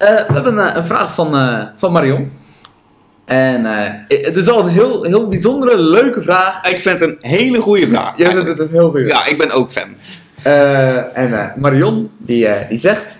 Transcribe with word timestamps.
Eh, 0.00 0.26
we 0.26 0.32
hebben 0.32 0.58
een, 0.58 0.76
een 0.76 0.84
vraag 0.84 1.14
van, 1.14 1.36
eh, 1.36 1.64
van 1.76 1.92
Marion. 1.92 2.30
En 3.24 3.66
eh, 3.66 3.92
het 4.08 4.36
is 4.36 4.46
wel 4.46 4.60
een 4.60 4.68
heel, 4.68 5.02
heel 5.02 5.28
bijzondere, 5.28 5.78
leuke 5.78 6.22
vraag. 6.22 6.64
Ik 6.64 6.80
vind 6.80 7.00
het 7.00 7.08
een 7.08 7.30
hele 7.30 7.60
goede 7.60 7.86
vraag. 7.86 8.16
Jij 8.16 8.30
vindt 8.30 8.48
het 8.48 8.58
een 8.58 8.68
heel 8.70 8.90
goede 8.90 9.06
Ja, 9.06 9.26
ik 9.26 9.38
ben 9.38 9.50
ook 9.50 9.70
fan. 9.70 9.88
Eh, 10.42 11.18
en 11.18 11.40
eh, 11.40 11.56
Marion, 11.56 12.10
die, 12.18 12.46
eh, 12.46 12.68
die 12.68 12.78
zegt... 12.78 13.16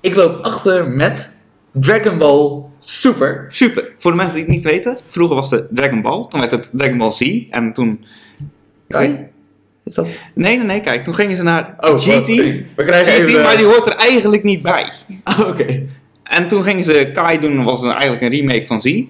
Ik 0.00 0.14
loop 0.14 0.44
achter 0.44 0.90
met 0.90 1.36
Dragon 1.72 2.18
Ball 2.18 2.62
Super. 2.78 3.46
Super. 3.48 3.92
Voor 3.98 4.10
de 4.10 4.16
mensen 4.16 4.34
die 4.34 4.44
het 4.44 4.52
niet 4.52 4.64
weten, 4.64 4.98
vroeger 5.06 5.36
was 5.36 5.50
het 5.50 5.66
Dragon 5.70 6.02
Ball, 6.02 6.26
toen 6.28 6.40
werd 6.40 6.52
het 6.52 6.68
Dragon 6.72 6.98
Ball 6.98 7.12
Z 7.12 7.44
en 7.50 7.72
toen... 7.72 8.04
Kai? 8.88 9.26
Is 9.84 9.94
dat... 9.94 10.06
Nee, 10.34 10.56
nee, 10.56 10.66
nee, 10.66 10.80
kijk, 10.80 11.04
toen 11.04 11.14
gingen 11.14 11.36
ze 11.36 11.42
naar 11.42 11.74
Oh, 11.80 11.98
GT. 11.98 12.26
We 12.26 12.64
krijgen 12.76 13.12
GT, 13.12 13.28
even... 13.28 13.42
maar 13.42 13.56
die 13.56 13.66
hoort 13.66 13.86
er 13.86 13.96
eigenlijk 13.96 14.42
niet 14.42 14.62
bij. 14.62 14.92
Oh, 15.38 15.48
Oké. 15.48 15.86
En 16.24 16.48
toen 16.48 16.62
gingen 16.62 16.84
ze 16.84 17.10
Kai 17.14 17.38
doen, 17.38 17.64
was 17.64 17.80
het 17.80 17.90
eigenlijk 17.90 18.22
een 18.22 18.30
remake 18.30 18.66
van 18.66 18.82
Z. 18.82 19.02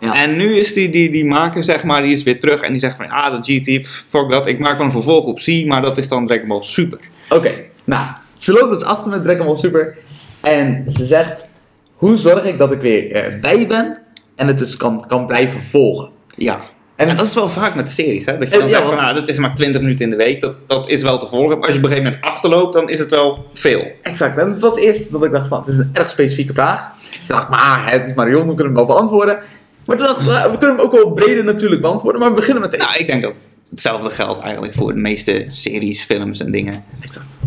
Ja. 0.00 0.14
En 0.14 0.36
nu 0.36 0.56
is 0.56 0.72
die, 0.72 0.88
die, 0.88 1.10
die 1.10 1.24
maker, 1.24 1.62
zeg 1.62 1.84
maar, 1.84 2.02
die 2.02 2.12
is 2.12 2.22
weer 2.22 2.40
terug 2.40 2.60
en 2.60 2.70
die 2.72 2.80
zegt 2.80 2.96
van, 2.96 3.08
ah, 3.08 3.30
dat 3.30 3.46
GT, 3.46 3.88
fuck 3.88 4.30
dat, 4.30 4.46
ik 4.46 4.58
maak 4.58 4.76
wel 4.76 4.86
een 4.86 4.92
vervolg 4.92 5.24
op 5.24 5.38
Z, 5.38 5.64
maar 5.64 5.82
dat 5.82 5.98
is 5.98 6.08
dan 6.08 6.26
Dragon 6.26 6.48
Ball 6.48 6.62
Super. 6.62 6.98
Oké, 7.28 7.52
nou, 7.84 8.06
ze 8.34 8.52
loopt 8.52 8.70
dus 8.70 8.82
achter 8.82 9.10
met 9.10 9.22
Dragon 9.22 9.46
Ball 9.46 9.56
Super. 9.56 9.96
En 10.42 10.84
ze 10.86 11.04
zegt, 11.04 11.46
hoe 11.94 12.16
zorg 12.16 12.44
ik 12.44 12.58
dat 12.58 12.72
ik 12.72 12.80
weer 12.80 13.12
eh, 13.12 13.40
bij 13.40 13.66
ben 13.66 14.02
en 14.36 14.46
het 14.46 14.58
dus 14.58 14.76
kan, 14.76 15.04
kan 15.06 15.26
blijven 15.26 15.62
volgen? 15.62 16.10
Ja. 16.36 16.60
En 17.00 17.16
dat 17.16 17.26
is 17.26 17.34
wel 17.34 17.48
vaak 17.48 17.74
met 17.74 17.90
series, 17.90 18.24
hè? 18.24 18.38
Dat 18.38 18.48
je 18.48 18.54
Eh, 18.54 18.60
dan 18.60 18.68
ja, 18.68 18.76
zegt 18.76 18.88
van, 18.88 18.96
nou, 18.96 19.14
dat 19.14 19.28
is 19.28 19.38
maar 19.38 19.54
20 19.54 19.80
minuten 19.80 20.04
in 20.04 20.10
de 20.10 20.16
week, 20.16 20.40
dat, 20.40 20.56
dat 20.66 20.88
is 20.88 21.02
wel 21.02 21.18
te 21.18 21.26
volgen. 21.26 21.58
Maar 21.58 21.66
als 21.66 21.72
je 21.72 21.78
op 21.78 21.84
een 21.84 21.90
gegeven 21.90 22.12
moment 22.12 22.32
achterloopt, 22.32 22.72
dan 22.72 22.88
is 22.88 22.98
het 22.98 23.10
wel 23.10 23.46
veel. 23.52 23.86
Exact, 24.02 24.38
en 24.38 24.50
het 24.50 24.60
was 24.60 24.76
eerst 24.76 25.12
dat 25.12 25.24
ik 25.24 25.30
dacht 25.32 25.48
van, 25.48 25.58
het 25.58 25.68
is 25.68 25.76
een 25.76 25.90
erg 25.92 26.08
specifieke 26.08 26.52
vraag. 26.52 26.88
Ik 27.12 27.20
dacht, 27.26 27.48
maar 27.48 27.92
het 27.92 28.08
is 28.08 28.14
Marion, 28.14 28.40
we 28.46 28.54
kunnen 28.54 28.64
hem 28.64 28.74
wel 28.74 28.86
beantwoorden. 28.86 29.38
Maar 29.84 29.96
toen 29.96 30.06
dacht 30.06 30.20
ik, 30.20 30.26
nou, 30.26 30.50
we 30.50 30.58
kunnen 30.58 30.76
hem 30.76 30.84
ook 30.86 30.92
wel 30.92 31.10
breder 31.10 31.44
natuurlijk 31.44 31.80
beantwoorden, 31.80 32.20
maar 32.20 32.30
we 32.30 32.36
beginnen 32.36 32.62
meteen. 32.62 32.80
Nou, 32.80 32.96
ik 32.98 33.06
denk 33.06 33.22
dat 33.22 33.40
hetzelfde 33.70 34.10
geldt 34.10 34.40
eigenlijk 34.40 34.74
voor 34.74 34.92
de 34.92 34.98
meeste 34.98 35.46
series, 35.48 36.02
films 36.02 36.40
en 36.40 36.50
dingen. 36.50 36.84
Exact. 37.00 37.38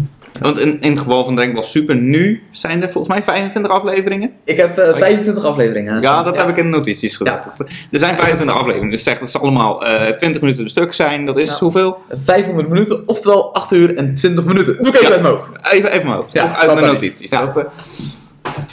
Want 0.43 0.59
in, 0.59 0.81
in 0.81 0.89
het 0.91 0.99
geval 0.99 1.23
van 1.25 1.35
Dragon 1.35 1.53
Ball 1.53 1.63
Super, 1.63 1.95
nu 1.95 2.43
zijn 2.51 2.81
er 2.81 2.89
volgens 2.91 3.13
mij 3.13 3.23
25 3.23 3.71
afleveringen. 3.71 4.31
Ik 4.43 4.57
heb 4.57 4.77
eh, 4.77 4.97
25 4.97 5.43
afleveringen. 5.43 6.01
Ja, 6.01 6.23
dat 6.23 6.37
heb 6.37 6.47
ik 6.49 6.57
in 6.57 6.71
de 6.71 6.77
notities 6.77 7.17
gezet. 7.17 7.45
Er 7.91 7.99
zijn 7.99 8.15
25 8.15 8.55
afleveringen, 8.55 8.91
dus 8.91 9.03
zeg 9.03 9.19
dat 9.19 9.31
ze 9.31 9.39
allemaal 9.39 9.85
eh 9.85 10.11
20 10.17 10.41
minuten 10.41 10.63
een 10.63 10.69
stuk 10.69 10.93
zijn. 10.93 11.25
Dat 11.25 11.37
is 11.37 11.49
Ja. 11.49 11.57
hoeveel? 11.59 11.97
500 12.09 12.69
minuten, 12.69 13.03
oftewel 13.07 13.53
8 13.53 13.71
uur 13.71 13.95
en 13.95 14.15
20 14.15 14.45
minuten. 14.45 14.77
Doe 14.77 14.87
ik 14.87 14.93
even 14.93 15.07
Ja. 15.07 15.11
uit 15.13 15.21
mijn 15.21 15.33
hoofd. 15.33 15.51
Even, 15.71 15.91
even 15.91 16.05
mijn 16.05 16.15
hoofd. 16.17 16.33
Ja, 16.33 16.43
Of 16.43 16.51
uit 16.55 16.73
mijn 16.73 16.85
notities. 16.85 17.31
Ja. 17.31 17.45
Dat, 17.45 17.57
eh, 17.57 17.63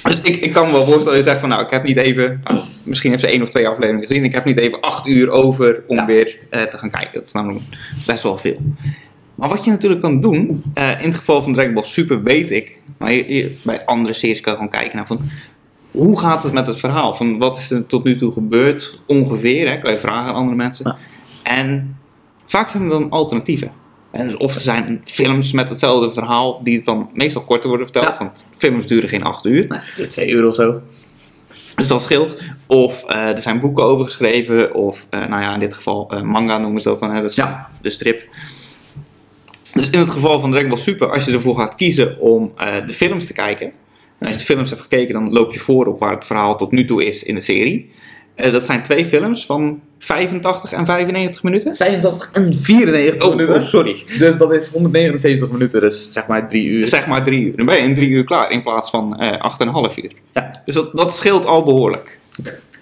dus 0.02 0.20
ik, 0.22 0.36
ik 0.36 0.52
kan 0.52 0.66
me 0.66 0.72
wel 0.72 0.84
voorstellen, 0.84 1.18
je 1.18 1.24
zegt 1.24 1.40
van 1.40 1.48
nou, 1.48 1.62
ik 1.64 1.70
heb 1.70 1.82
niet 1.84 1.96
even, 1.96 2.40
nou, 2.44 2.60
misschien 2.84 3.10
heeft 3.10 3.22
ze 3.22 3.28
één 3.28 3.42
of 3.42 3.48
twee 3.48 3.68
afleveringen 3.68 4.06
gezien, 4.06 4.24
ik 4.24 4.34
heb 4.34 4.44
niet 4.44 4.58
even 4.58 4.80
acht 4.80 5.06
uur 5.06 5.30
over 5.30 5.82
om 5.86 5.96
Ja. 5.96 6.06
weer 6.06 6.38
eh, 6.50 6.62
te 6.62 6.78
gaan 6.78 6.90
kijken. 6.90 7.10
Dat 7.12 7.26
is 7.26 7.32
namelijk 7.32 7.64
best 8.06 8.22
wel 8.22 8.38
veel. 8.38 8.56
Maar 9.40 9.48
wat 9.48 9.64
je 9.64 9.70
natuurlijk 9.70 10.00
kan 10.00 10.20
doen, 10.20 10.62
eh, 10.74 10.90
in 11.02 11.08
het 11.08 11.16
geval 11.16 11.42
van 11.42 11.52
Dragon 11.52 11.74
Ball 11.74 11.84
Super 11.84 12.22
weet 12.22 12.50
ik, 12.50 12.80
maar 12.98 13.08
bij 13.62 13.84
andere 13.84 14.14
series 14.14 14.40
kan 14.40 14.52
je 14.52 14.58
gewoon 14.58 14.72
kijken 14.72 14.96
naar 14.96 15.06
van, 15.06 15.20
hoe 15.90 16.18
gaat 16.18 16.42
het 16.42 16.52
met 16.52 16.66
het 16.66 16.78
verhaal? 16.78 17.14
Van 17.14 17.38
wat 17.38 17.56
is 17.56 17.70
er 17.70 17.86
tot 17.86 18.04
nu 18.04 18.16
toe 18.16 18.32
gebeurd 18.32 19.00
ongeveer? 19.06 19.68
Hè? 19.70 19.78
Kan 19.78 19.92
je 19.92 19.98
vragen 19.98 20.28
aan 20.28 20.34
andere 20.34 20.56
mensen. 20.56 20.84
Ja. 20.88 20.96
En 21.50 21.96
vaak 22.44 22.68
zijn 22.68 22.82
er 22.82 22.88
dan 22.88 23.10
alternatieven. 23.10 23.72
En 24.10 24.28
dus 24.28 24.36
of 24.36 24.54
er 24.54 24.60
zijn 24.60 25.00
films 25.04 25.52
met 25.52 25.68
hetzelfde 25.68 26.12
verhaal, 26.12 26.60
die 26.64 26.76
het 26.76 26.84
dan 26.84 27.10
meestal 27.12 27.42
korter 27.42 27.68
worden 27.68 27.86
verteld. 27.86 28.14
Ja. 28.14 28.18
Want 28.18 28.46
films 28.56 28.86
duren 28.86 29.08
geen 29.08 29.22
acht 29.22 29.44
uur. 29.44 29.82
Nee, 29.96 30.08
2 30.08 30.30
uur 30.30 30.46
of 30.46 30.54
zo. 30.54 30.80
Dus 31.76 31.88
dat 31.88 32.02
scheelt. 32.02 32.42
Of 32.66 33.04
eh, 33.04 33.28
er 33.28 33.38
zijn 33.42 33.60
boeken 33.60 33.84
over 33.84 34.04
geschreven. 34.04 34.74
Of, 34.74 35.06
eh, 35.10 35.20
nou 35.26 35.42
ja, 35.42 35.54
in 35.54 35.60
dit 35.60 35.74
geval 35.74 36.12
manga 36.24 36.58
noemen 36.58 36.80
ze 36.82 36.88
dat 36.88 36.98
dan. 36.98 37.10
Hè? 37.14 37.20
Dat 37.20 37.30
is 37.30 37.36
Ja. 37.36 37.68
de 37.82 37.90
strip. 37.90 38.22
Dus 39.74 39.90
in 39.90 39.98
het 39.98 40.10
geval 40.10 40.40
van 40.40 40.50
Dragon 40.50 40.68
Ball 40.68 40.78
Super, 40.78 41.10
als 41.10 41.24
je 41.24 41.32
ervoor 41.32 41.56
gaat 41.56 41.74
kiezen 41.74 42.18
om 42.18 42.52
eh, 42.56 42.74
de 42.86 42.92
films 42.92 43.26
te 43.26 43.32
kijken. 43.32 43.66
En 44.18 44.26
als 44.26 44.30
je 44.30 44.36
de 44.38 44.44
films 44.44 44.70
hebt 44.70 44.82
gekeken, 44.82 45.14
dan 45.14 45.32
loop 45.32 45.52
je 45.52 45.58
voor 45.58 45.86
op 45.86 46.00
waar 46.00 46.14
het 46.14 46.26
verhaal 46.26 46.56
tot 46.56 46.70
nu 46.72 46.84
toe 46.84 47.04
is 47.04 47.22
in 47.22 47.34
de 47.34 47.40
serie. 47.40 47.90
Eh, 48.34 48.52
dat 48.52 48.64
zijn 48.64 48.82
twee 48.82 49.06
films 49.06 49.46
van 49.46 49.80
85 49.98 50.72
en 50.72 50.86
95 50.86 51.42
minuten. 51.42 51.76
85 51.76 52.30
en 52.32 52.54
94 52.54 53.28
Oh, 53.28 53.36
minuten. 53.36 53.54
oh, 53.62 53.62
sorry. 53.68 54.04
Dus 54.18 54.36
dat 54.38 54.52
is 54.52 54.68
179 54.68 55.50
minuten, 55.50 55.80
dus 55.80 56.12
zeg 56.12 56.26
maar 56.26 56.48
3 56.48 56.64
uur. 56.66 56.88
Zeg 56.88 57.06
maar 57.06 57.24
drie 57.24 57.44
uur. 57.46 57.56
Dan 57.56 57.66
ben 57.66 57.74
je 57.76 57.82
in 57.82 57.94
drie 57.94 58.08
uur 58.10 58.24
klaar 58.24 58.50
in 58.50 58.62
plaats 58.62 58.90
van 58.90 59.18
eh 59.18 59.32
8,5 59.90 59.94
uur. 59.96 60.10
Ja. 60.32 60.62
Dus 60.64 60.74
dat, 60.74 60.96
dat 60.96 61.16
scheelt 61.16 61.46
al 61.46 61.64
behoorlijk. 61.64 62.18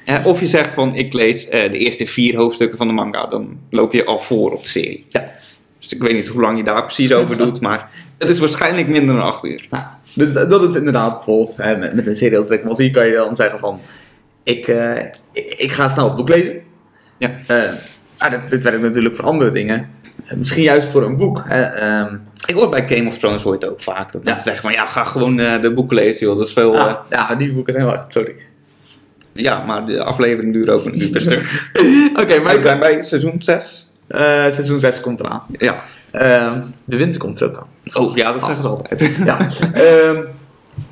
Eh, 0.05 0.27
of 0.27 0.41
je 0.41 0.47
zegt 0.47 0.75
van 0.75 0.95
ik 0.95 1.13
lees 1.13 1.49
de 1.51 1.79
eerste 1.79 2.07
vier 2.07 2.37
hoofdstukken 2.37 2.79
van 2.79 2.87
de 2.87 2.93
manga, 2.93 3.27
dan 3.27 3.59
loop 3.71 3.93
je 3.93 4.05
al 4.05 4.21
voor 4.21 4.53
op 4.53 4.63
de 4.63 4.69
serie. 4.69 5.05
Ja. 5.09 5.33
Dus 5.89 5.99
ik 5.99 6.03
weet 6.03 6.13
niet 6.15 6.29
hoe 6.29 6.41
lang 6.41 6.59
je 6.59 6.65
daar 6.65 6.85
precies 6.85 7.13
over 7.15 7.39
doet, 7.45 7.61
maar 7.61 7.91
het 8.19 8.29
is 8.29 8.39
waarschijnlijk 8.39 8.89
minder 8.89 9.15
dan 9.15 9.25
8 9.25 9.45
uur. 9.45 9.67
Nou, 9.71 9.85
dus 10.15 10.33
dat 10.33 10.63
is 10.69 10.75
inderdaad 10.75 11.15
bijvoorbeeld 11.15 11.57
hè, 11.57 11.77
met, 11.77 11.95
met 11.95 12.07
een 12.07 12.17
serie 12.17 12.37
als 12.39 12.49
Ball 12.49 12.75
Z 12.75 12.91
kan 12.91 13.07
je 13.07 13.13
dan 13.15 13.37
zeggen 13.37 13.59
van 13.59 13.81
ik, 14.43 14.69
eh, 14.69 15.05
ik, 15.33 15.55
ik 15.59 15.73
ga 15.73 15.89
snel 15.89 16.05
het 16.07 16.17
boek 16.17 16.29
lezen. 16.29 16.61
Ja. 17.19 17.31
Ah, 18.19 18.31
dit, 18.31 18.41
dit 18.51 18.63
werkt 18.63 18.81
natuurlijk 18.83 19.17
voor 19.17 19.25
andere 19.25 19.51
dingen. 19.53 19.89
Eh, 20.27 20.37
Misschien 20.37 20.63
juist 20.63 20.89
voor 20.89 21.03
een 21.03 21.17
boek. 21.17 21.43
Hè. 21.47 21.61
ehm, 21.63 22.17
Ik 22.47 22.55
hoor 22.55 22.69
bij 22.69 22.89
Game 22.89 23.09
of 23.09 23.19
Thrones 23.19 23.43
hoor 23.43 23.53
je 23.53 23.59
het 23.59 23.69
ook 23.71 23.81
vaak. 23.81 24.13
Dat 24.13 24.21
Ja. 24.23 24.29
mensen 24.29 24.45
zeggen 24.45 24.63
van 24.63 24.73
ja, 24.73 24.87
ga 24.87 25.05
gewoon 25.05 25.37
de 25.37 25.73
boeken 25.75 25.97
lezen 25.97 26.27
joh. 26.27 26.39
Dat 26.39 26.47
is 26.47 26.53
veel... 26.53 26.79
ah, 26.79 26.97
ja, 27.11 27.35
die 27.35 27.53
boeken 27.53 27.73
zijn 27.73 27.85
wel 27.85 27.95
echt 27.95 28.13
sorry. 28.13 28.35
ja, 29.33 29.65
maar 29.65 29.87
de 29.87 30.03
aflevering 30.05 30.53
duurt 30.53 30.69
ook 30.69 30.85
een 30.85 31.01
uur 31.03 31.11
per 31.11 31.21
stuk. 31.21 31.71
Oké, 32.23 32.35
maar 32.35 32.43
Maar 32.43 32.55
we 32.57 32.63
zijn 32.63 32.79
bij 32.79 33.03
seizoen 33.03 33.35
6. 33.39 33.93
Eh, 34.09 34.21
seizoen 34.51 34.79
6 34.79 35.01
komt 35.01 35.21
eraan. 35.21 35.43
Ja. 35.59 35.75
Ehm, 36.11 36.61
de 36.85 36.97
winter 36.97 37.21
komt 37.21 37.41
er 37.41 37.47
ook 37.49 37.57
aan. 37.57 38.03
Oh 38.03 38.17
ja, 38.17 38.33
dat 38.33 38.45
zeggen 38.45 38.63
ze 38.63 38.69
altijd. 38.69 39.17
Ja. 39.25 39.39
Ehm, 39.73 40.21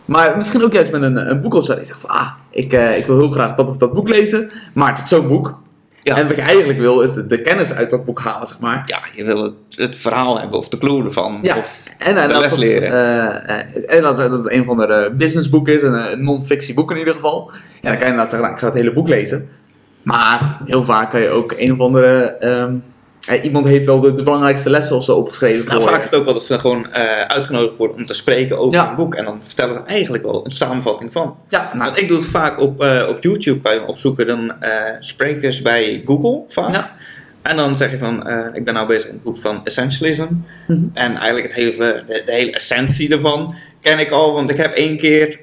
maar 0.05 0.37
misschien 0.37 0.63
ook 0.65 0.73
juist 0.73 0.91
met 0.91 1.03
een, 1.03 1.31
een 1.31 1.41
boek 1.41 1.55
of 1.55 1.65
zo. 1.65 1.75
Die 1.75 1.85
zegt 1.85 2.01
van, 2.01 2.11
ah, 2.11 2.31
ik, 2.51 2.73
eh, 2.73 2.99
ik 2.99 3.07
wil 3.07 3.17
heel 3.19 3.31
graag 3.31 3.55
dat 3.55 3.69
of 3.69 3.77
dat 3.77 3.93
boek 3.93 4.09
lezen. 4.09 4.51
Maar 4.75 4.95
het 4.95 5.03
is 5.03 5.09
zo'n 5.09 5.29
boek. 5.29 5.55
Ja. 6.03 6.17
En 6.17 6.27
wat 6.27 6.37
je 6.37 6.43
eigenlijk 6.43 6.79
wil, 6.79 7.01
is 7.01 7.13
de, 7.13 7.27
de 7.27 7.43
kennis 7.43 7.73
uit 7.73 7.91
dat 7.91 8.05
boek 8.05 8.21
halen, 8.21 8.47
zeg 8.47 8.61
maar. 8.61 8.83
ja, 8.87 8.99
je 9.15 9.25
wil 9.25 9.43
het, 9.43 9.53
het 9.69 9.97
verhaal 9.97 10.41
hebben 10.41 10.59
of 10.59 10.69
de 10.69 10.79
clue 10.79 11.05
ervan. 11.05 11.39
Ja. 11.43 11.57
Of, 11.59 11.85
En, 11.99 12.17
eh, 12.17 12.27
de 12.27 12.33
dat 12.33 12.41
les 12.41 12.51
dat, 12.51 12.59
leren. 12.59 13.47
eh, 13.49 13.97
en 13.97 14.03
dat, 14.03 14.17
dat 14.17 14.31
het 14.31 14.53
een 14.53 14.65
van 14.65 14.77
de 14.77 15.13
businessboeken 15.17 15.75
is, 15.75 15.83
een, 15.83 16.13
een 16.13 16.25
non-fictie 16.25 16.75
boek 16.75 16.91
in 16.91 16.97
ieder 16.97 17.15
geval. 17.15 17.51
Ja, 17.53 17.59
dan 17.81 17.91
kan 17.91 17.93
je 18.01 18.05
inderdaad 18.05 18.31
zeggen, 18.31 18.41
nou, 18.41 18.53
ik 18.53 18.59
ga 18.59 18.67
het 18.67 18.77
hele 18.77 18.93
boek 18.93 19.09
lezen. 19.09 19.49
Maar 20.03 20.61
heel 20.65 20.85
vaak 20.85 21.11
kan 21.11 21.21
je 21.21 21.29
ook 21.29 21.55
een 21.57 21.73
of 21.73 21.79
andere... 21.79 22.23
ehm, 22.37 22.75
eh, 23.27 23.45
iemand 23.45 23.67
heeft 23.67 23.87
wel 23.87 24.01
de, 24.01 24.15
de 24.15 24.23
belangrijkste 24.23 24.71
lessen 24.71 24.97
of 24.97 25.05
zo 25.05 25.13
opgeschreven 25.17 25.67
Nou, 25.67 25.81
voor 25.81 25.89
vaak 25.91 25.99
je. 25.99 26.05
is 26.05 26.11
het 26.11 26.19
ook 26.19 26.25
wel 26.25 26.35
dat 26.35 26.45
ze 26.45 26.59
gewoon 26.59 26.93
eh, 26.93 27.21
uitgenodigd 27.21 27.77
worden 27.77 27.97
om 27.97 28.07
te 28.07 28.15
spreken 28.15 28.59
over 28.59 28.75
Ja. 28.75 28.89
een 28.91 28.95
boek. 28.97 29.15
En 29.15 29.25
dan 29.25 29.45
vertellen 29.45 29.75
ze 29.75 29.81
eigenlijk 29.87 30.25
wel 30.25 30.45
een 30.45 30.51
samenvatting 30.51 31.13
van. 31.13 31.37
Ja, 31.49 31.71
nou, 31.75 31.85
Want 31.85 32.01
ik 32.01 32.09
doe 32.09 32.17
het 32.17 32.27
vaak 32.27 32.61
op, 32.61 32.81
eh, 32.83 33.07
op 33.09 33.23
YouTube, 33.23 33.61
kan 33.61 33.75
je 33.75 33.87
opzoeken 33.87 34.27
dan 34.27 34.53
sprekers 35.01 35.63
bij 35.63 36.03
Google 36.07 36.43
vaak. 36.49 36.73
Ja. 36.73 36.91
En 37.43 37.57
dan 37.57 37.77
zeg 37.77 37.91
je 37.91 37.99
van, 37.99 38.29
ik 38.55 38.65
ben 38.65 38.75
nou 38.75 38.87
bezig 38.87 39.07
in 39.09 39.15
het 39.15 39.23
boek 39.23 39.37
van 39.39 39.61
Essentialism. 39.65 40.27
Mhm. 40.67 40.79
En 40.95 41.17
eigenlijk 41.17 41.47
het 41.47 41.55
hele, 41.55 42.05
de, 42.07 42.23
de 42.27 42.33
hele 42.33 42.51
essentie 42.53 43.11
ervan 43.13 43.55
ken 43.81 43.99
ik 43.99 44.11
al, 44.11 44.33
want 44.33 44.51
ik 44.51 44.57
heb 44.57 44.73
één 44.73 44.97
keer 44.99 45.41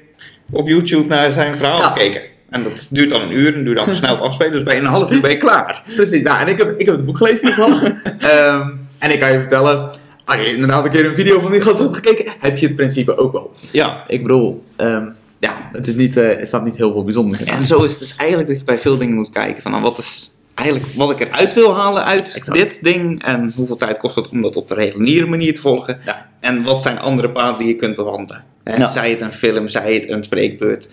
op 0.50 0.68
YouTube 0.68 1.06
naar 1.08 1.32
zijn 1.32 1.56
verhaal 1.56 1.78
Ja. 1.78 1.84
gekeken. 1.84 2.20
En 2.54 2.62
dat 2.62 2.86
duurt 2.90 3.10
dan 3.10 3.20
een 3.20 3.32
uur 3.32 3.54
en 3.54 3.64
duurt 3.64 3.76
dan 3.76 3.86
versneld 3.94 4.20
afspelen, 4.20 4.52
dus 4.52 4.62
bij 4.62 4.78
een 4.78 4.84
half 4.84 5.12
uur 5.12 5.20
ben 5.20 5.30
je 5.30 5.36
klaar. 5.36 5.82
Precies, 5.94 6.22
nou, 6.22 6.40
en 6.40 6.48
ik 6.48 6.58
heb, 6.58 6.78
ik 6.80 6.86
heb 6.86 6.94
het 6.96 7.04
boek 7.04 7.16
gelezen 7.16 7.46
toevallig. 7.46 7.82
Ehm 8.18 8.68
en 8.98 9.10
ik 9.10 9.18
kan 9.18 9.32
je 9.32 9.38
vertellen, 9.38 9.90
als 10.24 10.36
je 10.36 10.46
inderdaad 10.54 10.84
een 10.84 10.90
keer 10.90 11.04
een 11.06 11.14
video 11.14 11.40
van 11.40 11.52
die 11.52 11.60
gast 11.60 11.78
hebt 11.78 11.94
gekeken, 11.94 12.32
heb 12.38 12.56
je 12.58 12.66
het 12.66 12.76
principe 12.76 13.16
ook 13.16 13.32
wel. 13.32 13.52
Ja, 13.70 14.04
Ik 14.08 14.22
bedoel, 14.22 14.64
ehm, 14.76 15.04
ja, 15.38 15.68
het, 15.72 15.86
is 15.86 15.94
niet, 15.94 16.16
eh, 16.16 16.40
er 16.40 16.46
staat 16.46 16.64
niet 16.64 16.76
heel 16.76 16.92
veel 16.92 17.04
bijzonders 17.04 17.40
in. 17.40 17.46
En 17.46 17.64
zo 17.66 17.82
is 17.82 17.90
het 17.90 18.00
dus 18.00 18.16
eigenlijk 18.16 18.48
dat 18.48 18.58
je 18.58 18.64
bij 18.64 18.78
veel 18.78 18.96
dingen 18.96 19.14
moet 19.14 19.30
kijken 19.30 19.62
van 19.62 19.70
nou, 19.70 19.82
wat 19.82 19.98
is 19.98 20.34
eigenlijk 20.54 20.92
wat 20.94 21.10
ik 21.10 21.20
eruit 21.20 21.54
wil 21.54 21.74
halen 21.76 22.04
uit 22.04 22.20
Exact. 22.36 22.52
dit 22.52 22.78
ding 22.82 23.24
en 23.24 23.52
hoeveel 23.56 23.76
tijd 23.76 23.98
kost 23.98 24.14
het 24.14 24.28
om 24.28 24.42
dat 24.42 24.56
op 24.56 24.68
de 24.68 24.74
reguliere 24.74 25.26
manier 25.26 25.54
te 25.54 25.60
volgen 25.60 26.00
Ja. 26.04 26.28
en 26.40 26.62
wat 26.62 26.82
zijn 26.82 26.98
andere 26.98 27.30
paden 27.30 27.58
die 27.58 27.68
je 27.68 27.76
kunt 27.76 27.96
bewandelen. 27.96 28.44
Ja. 28.64 28.88
Zij 28.88 29.10
het 29.10 29.20
een 29.22 29.32
film, 29.32 29.68
zij 29.68 29.94
het 29.94 30.10
een 30.10 30.24
spreekbeurt, 30.24 30.88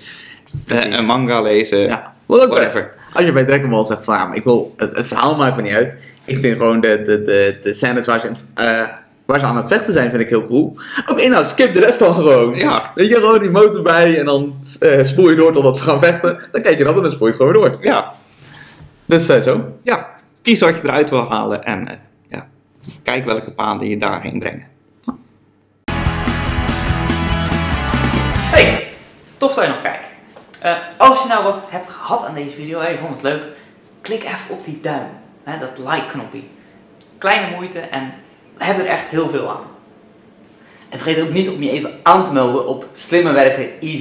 Precies. 0.66 0.98
een 0.98 1.06
manga 1.06 1.42
lezen, 1.42 1.80
Ja, 1.80 2.14
ook 2.28 2.48
whatever. 2.50 2.94
Als 3.14 3.26
je 3.26 3.32
bij 3.32 3.46
Dragon 3.46 3.70
Ball 3.70 3.86
zegt 3.86 4.04
van 4.04 4.16
ja, 4.16 4.34
ik 4.34 4.44
wil, 4.44 4.74
het, 4.78 4.96
het 4.96 5.08
verhaal 5.08 5.36
maakt 5.36 5.56
me 5.56 5.62
niet 5.62 5.74
uit. 5.74 5.98
Ik 6.26 6.40
vind 6.40 6.58
gewoon 6.58 6.82
de, 6.82 7.02
de, 7.04 7.24
de, 7.24 7.60
de 7.62 7.74
scènes 7.74 8.06
waar 8.06 8.20
ze, 8.20 8.32
eh, 8.54 8.88
waar 9.26 9.40
ze 9.40 9.46
aan 9.46 9.58
het 9.58 9.68
vechten 9.68 9.94
zijn, 9.94 10.10
vind 10.10 10.22
ik 10.22 10.30
heel 10.30 10.46
cool. 10.48 10.78
Oké, 11.10 11.28
nou 11.28 11.44
skip 11.44 11.74
de 11.74 11.80
rest 11.80 12.00
dan 12.00 12.14
gewoon. 12.14 12.56
Ja. 12.56 12.92
Weet 12.96 13.10
je, 13.10 13.16
gewoon 13.16 13.40
die 13.40 13.50
motor 13.50 13.82
bij 13.82 14.20
en 14.20 14.26
dan 14.26 14.56
eh, 14.80 15.04
spoel 15.04 15.30
je 15.30 15.36
door 15.36 15.54
totdat 15.54 15.78
ze 15.78 15.84
gaan 15.84 16.00
vechten. 16.00 16.40
Dan 16.52 16.62
kijk 16.62 16.78
je 16.78 16.84
dat 16.84 16.96
en 16.96 17.02
dan 17.02 17.12
spoel 17.12 17.28
je 17.28 17.34
het 17.34 17.42
gewoon 17.42 17.62
weer 17.62 17.70
door. 17.72 17.84
Ja, 17.84 18.12
Dus 19.06 19.30
eh, 19.30 19.40
zo. 19.42 19.66
ja, 19.84 20.10
kies 20.42 20.60
wat 20.60 20.76
je 20.76 20.82
eruit 20.84 21.10
wil 21.10 21.30
halen 21.30 21.64
en 21.64 21.88
eh, 21.88 21.96
ja, 22.30 22.48
kijk 23.04 23.26
welke 23.26 23.52
paden 23.52 23.90
je 23.90 23.98
daarheen 23.98 24.40
brengen. 24.40 24.68
Hey, 28.52 28.88
tof 29.38 29.54
dat 29.54 29.64
je 29.64 29.70
nog 29.70 29.82
kijkt. 29.82 30.06
Eh, 30.62 30.78
als 30.98 31.22
je 31.22 31.28
nou 31.28 31.44
wat 31.44 31.64
hebt 31.70 31.88
gehad 31.88 32.24
aan 32.24 32.34
deze 32.34 32.56
video 32.56 32.80
en 32.80 32.92
je 32.92 32.98
vond 32.98 33.14
het 33.14 33.22
leuk, 33.22 33.44
klik 34.02 34.24
even 34.24 34.50
op 34.50 34.64
die 34.64 34.80
duim. 34.82 35.08
Hè, 35.44 35.58
dat 35.58 35.78
like 35.78 36.08
knopje. 36.12 36.42
Kleine 37.18 37.56
moeite 37.56 37.80
en 37.80 38.14
we 38.58 38.64
hebben 38.64 38.86
er 38.86 38.92
echt 38.92 39.10
heel 39.10 39.30
veel 39.30 39.50
aan. 39.50 39.64
En 40.90 41.00
vergeet 41.00 41.24
ook 41.24 41.34
niet 41.34 41.50
om 41.50 41.64
je 41.64 41.70
even 41.72 42.00
aan 42.04 42.24
te 42.24 42.34
melden 42.34 42.68
op 42.68 42.88
Slimmer 42.92 43.34
Werken 43.34 43.64
Easy. 43.64 43.90